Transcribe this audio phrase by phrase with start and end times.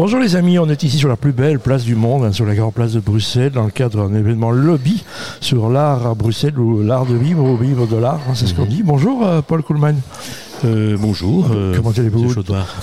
[0.00, 2.46] Bonjour les amis, on est ici sur la plus belle place du monde, hein, sur
[2.46, 5.04] la grande place de Bruxelles, dans le cadre d'un événement lobby
[5.42, 8.54] sur l'art à Bruxelles, ou l'art de vivre, ou vivre de l'art, hein, c'est ce
[8.54, 8.82] qu'on dit.
[8.82, 10.00] Bonjour euh, Paul Kuhlmann.
[10.64, 11.50] Euh, bonjour.
[11.52, 12.32] euh, Comment allez-vous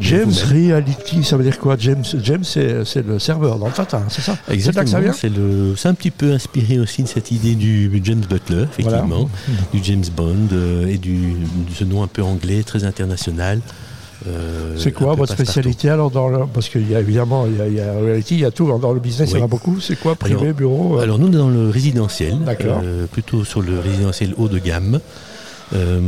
[0.00, 0.30] James.
[0.52, 4.36] Reality, ça veut dire quoi James, James c'est le serveur dans le Tata, c'est ça
[4.46, 4.84] C'est là Exactement.
[4.84, 8.66] que ça vient C'est un petit peu inspiré aussi de cette idée du James Butler,
[8.70, 9.28] effectivement,
[9.74, 13.58] du James Bond euh, et du, de ce nom un peu anglais, très international.
[14.26, 16.40] Euh, C'est quoi votre spécialité alors dans le...
[16.52, 18.50] Parce qu'il y a évidemment, il y a, il y a Reality, il y a
[18.50, 19.80] tout, dans le business il y en a beaucoup.
[19.80, 22.80] C'est quoi Privé, Alors- bureau euh, Alors nous, on est dans le résidentiel, D'accord.
[22.84, 25.00] euh, plutôt sur le résidentiel haut de gamme.
[25.72, 26.00] Euh,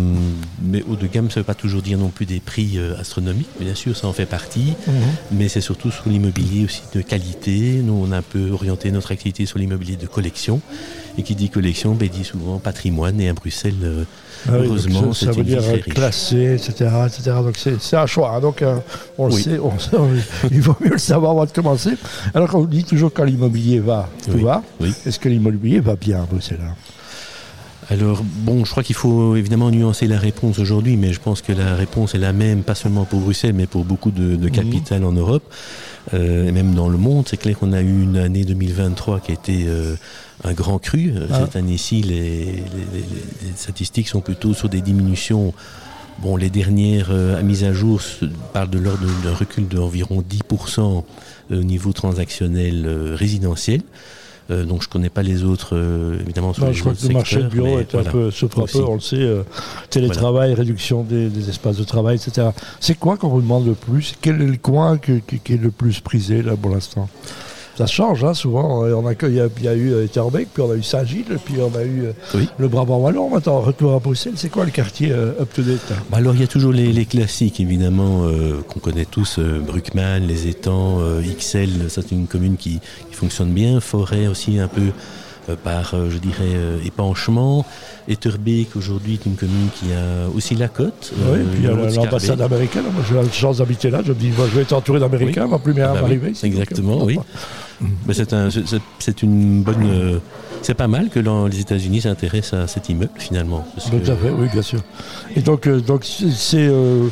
[0.61, 2.98] mais haut de gamme, ça ne veut pas toujours dire non plus des prix euh,
[2.98, 3.48] astronomiques.
[3.61, 4.75] Bien sûr, ça en fait partie.
[4.87, 4.95] mhm.
[5.33, 7.80] Mais c'est surtout sur l'immobilier aussi de qualité.
[7.84, 10.61] Nous, on a un peu orienté notre activité sur l'immobilier de collection.
[11.19, 13.20] Et qui dit collection, ben, dit souvent patrimoine.
[13.20, 14.05] Et à Bruxelles, euh,
[14.48, 16.91] Ah oui, heureusement, c'est veut une ville dire classé, etc.
[17.06, 17.37] etc.
[17.45, 18.33] Donc c'est un choix.
[18.34, 18.41] hein.
[18.41, 18.65] Donc
[19.19, 20.09] on le sait, on sait, on-
[20.51, 21.91] il vaut mieux le savoir avant de commencer.
[22.34, 24.42] Alors qu'on dit toujours quand l'immobilier va, tout Oui.
[24.42, 24.62] va.
[24.81, 24.92] Oui.
[25.06, 26.75] Est-ce que l'immobilier va bien à Bruxelles hein?
[27.91, 31.52] Alors, bon, je crois qu'il faut évidemment nuancer la réponse aujourd'hui, mais je pense que
[31.52, 35.05] la réponse est la même, pas seulement pour Bruxelles, mais pour beaucoup de, de capitales
[35.05, 35.42] en Europe,
[36.14, 37.27] euh, et même dans le monde.
[37.28, 39.97] C'est clair qu'on a eu une année 2023 qui a été euh,
[40.44, 41.12] un grand cru.
[41.14, 41.41] Euh, Ah.
[41.44, 42.53] Cette année-ci, les, les-
[42.94, 45.53] les- les statistiques sont plutôt sur des diminutions.
[46.20, 48.00] Bon, les dernières euh, à mise à jour
[48.53, 51.03] parlent de l'ordre d'un recul d'environ 10%
[51.50, 53.80] au niveau transactionnel euh, résidentiel.
[54.51, 57.07] Euh, donc je connais pas les autres, euh, évidemment, sur Non, les Je crois que
[57.07, 58.31] le marché de bureau est un peu
[58.65, 58.79] Aussi.
[58.79, 59.17] peu, on le sait.
[59.17, 59.43] euh,
[59.91, 62.49] télétravail, réduction des, des espaces de travail, etc.
[62.81, 64.15] C'est quoi qu'on vous demande le plus?
[64.21, 67.09] Quel est le coin qui, qui est le plus prisé là pour l'instant?
[67.77, 68.83] Ça change, hein, souvent.
[68.84, 70.83] On a, il, y a, il y a eu euh, Etterbeek, puis on a eu
[70.83, 72.48] Saint-Gilles, puis on a eu euh, Oui.
[72.59, 73.31] le Brabant Wallon.
[73.31, 76.48] Maintenant, retour à Bruxelles, c'est quoi le quartier euh, up-to-date Bah alors il y a
[76.48, 81.89] toujours les, les classiques évidemment euh, qu'on connaît tous, euh, Bruckmann, les étangs, euh, XL,
[81.89, 84.83] ça c'est une commune qui, qui fonctionne bien, Forêt aussi un peu
[85.48, 87.65] euh, par euh, je dirais euh, épanchement,
[88.09, 91.12] Etterbeek aujourd'hui est une commune qui a aussi la côte.
[91.16, 92.84] Oui, euh, puis l'ambassade américaine.
[92.93, 94.03] Moi, j'ai la chance d'habiter là.
[94.04, 96.21] Je me dis, moi, je vais être entouré d'Américains, ma plus bien Ah bah oui,
[96.43, 97.19] exactement, Donc, euh, oui.
[98.06, 98.48] Mais c'est un,
[99.22, 100.19] une bonne, euh,
[100.62, 103.65] c'est pas mal que les États-Unis s'intéressent à cet immeuble finalement.
[103.75, 104.81] parce Tout à fait, oui, bien sûr.
[105.37, 107.09] Et donc, euh, donc c'est- euh,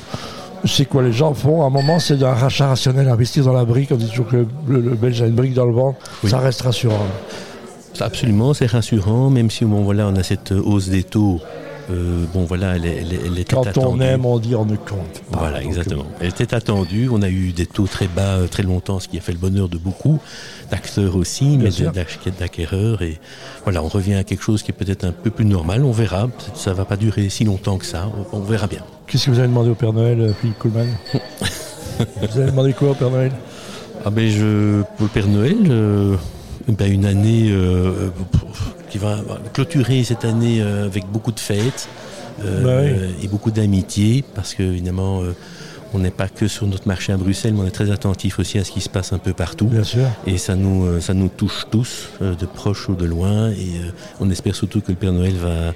[0.64, 1.62] c'est quoi les gens font?
[1.62, 3.90] À un moment, c'est d'un rachat rationnel, investir dans la brique.
[3.92, 5.98] On dit toujours que le, le- le Belge a une brique dans le ventre.
[6.22, 6.30] Oui.
[6.30, 7.06] Ça reste rassurant.
[8.00, 11.40] Absolument, c'est rassurant, même si bon, voilà, on a cette hausse des taux.
[11.90, 14.64] Euh, bon, voilà, elle, est- elle, est- elle était Quand on aime, on dit on
[14.64, 15.38] ne compte pas.
[15.38, 16.06] Voilà, exactement.
[16.20, 17.08] Elle était attendue.
[17.12, 19.38] On a eu des taux très bas euh, très longtemps, ce qui a fait le
[19.38, 20.18] bonheur de beaucoup
[20.70, 21.70] d'acteurs aussi, mais
[22.38, 23.02] d'acquéreurs.
[23.02, 23.18] Et
[23.64, 25.84] voilà, on revient à quelque chose qui est peut-être un peu plus normal.
[25.84, 26.28] On verra.
[26.54, 28.10] Ça va pas durer si longtemps que ça.
[28.32, 28.84] On, on verra bien.
[29.06, 30.88] Qu'est-ce que vous avez demandé au Père Noël, euh, Philippe Kuhlmann
[32.32, 33.32] Vous avez demandé quoi au Père Noël?
[34.04, 36.16] Ah ben je pour le Père Noël, euh,
[36.68, 37.50] ben, une année
[38.90, 39.20] qui va
[39.54, 41.88] clôturer cette année euh, avec beaucoup de fêtes
[42.44, 43.24] euh, Bah oui.
[43.24, 45.34] et beaucoup d'amitié parce que évidemment euh,
[45.92, 48.58] on n'est pas que sur notre marché à Bruxelles, mais on est très attentif aussi
[48.58, 49.66] à ce qui se passe un peu partout.
[49.66, 50.06] Bien sûr.
[50.26, 53.50] Et ça nous, euh, ça nous touche tous, euh, de proche ou de loin.
[53.50, 53.90] Et euh,
[54.20, 55.74] on espère surtout que le Père Noël va,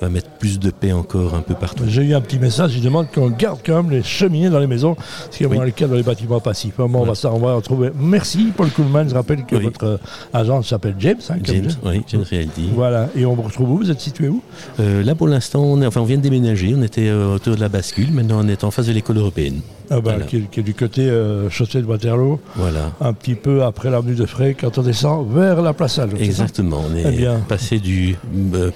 [0.00, 1.84] va mettre plus de paix encore un peu partout.
[1.86, 4.66] J'ai eu un petit message, il demande qu'on garde quand même les cheminées dans les
[4.66, 4.96] maisons,
[5.30, 5.58] ce qui est Oui.
[5.58, 6.74] le cas dans les bâtiments passifs.
[6.76, 7.90] Bon, on, va, ça, on va retrouver.
[7.98, 9.62] Merci Paul Kuhlmann, je rappelle que Oui.
[9.64, 9.96] votre euh,
[10.32, 11.16] agent s'appelle James.
[11.30, 12.68] hein, James, oui, James Realty.
[12.74, 13.76] Voilà, et on vous retrouve où?
[13.78, 14.42] Vous êtes situé où?
[14.80, 16.74] Euh, là, pour l'instant, on, est- enfin, on vient de déménager.
[16.76, 18.12] On était euh, autour de la bascule.
[18.12, 19.60] Maintenant, on est en face de l'école européenne.
[19.90, 20.24] Ah bah, Voilà.
[20.26, 22.92] qui, est, qui est du côté euh, chaussée de Waterloo, Voilà.
[23.00, 26.16] un petit peu après l'avenue de Frey, quand on descend vers la place Allo.
[26.18, 26.82] Exactement.
[26.90, 27.40] On Eh est bien.
[27.48, 28.16] passé du
[28.54, 28.70] euh,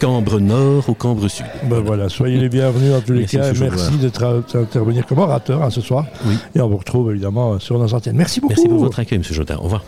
[0.00, 1.46] Cambre Nord au Cambre Sud.
[1.70, 3.52] Ben voilà, soyez les bienvenus en tous les Merci, cas.
[3.52, 3.92] et Merci
[4.22, 6.06] euh, d'intervenir comme orateur hein, ce soir.
[6.26, 6.34] Oui.
[6.54, 8.16] Et on vous retrouve évidemment sur nos antennes.
[8.16, 8.54] Merci beaucoup.
[8.54, 9.24] Merci pour votre accueil, M.
[9.24, 9.56] Jodin.
[9.56, 9.84] Au revoir.